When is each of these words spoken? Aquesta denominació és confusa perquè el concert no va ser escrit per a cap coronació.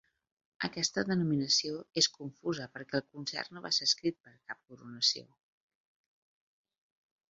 Aquesta 0.67 1.03
denominació 1.09 1.83
és 2.03 2.07
confusa 2.15 2.67
perquè 2.79 2.99
el 3.01 3.05
concert 3.11 3.55
no 3.55 3.65
va 3.69 3.73
ser 3.81 3.91
escrit 3.93 4.21
per 4.27 4.35
a 4.37 4.43
cap 4.51 4.65
coronació. 4.75 5.27